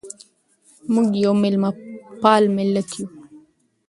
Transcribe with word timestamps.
موږ 0.93 1.07
یو 1.23 1.33
مېلمه 1.41 1.71
پال 2.21 2.43
ملت 2.57 2.89
یو. 2.99 3.07